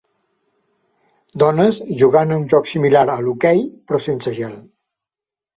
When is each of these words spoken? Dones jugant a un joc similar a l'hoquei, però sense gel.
Dones 1.43 1.77
jugant 2.01 2.33
a 2.33 2.39
un 2.39 2.47
joc 2.55 2.71
similar 2.71 3.05
a 3.17 3.19
l'hoquei, 3.27 3.63
però 3.87 4.01
sense 4.09 4.35
gel. 4.41 4.61